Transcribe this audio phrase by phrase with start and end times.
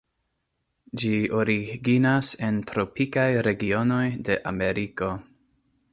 [1.01, 5.15] Ĝi originas en tropikaj regionoj de Ameriko.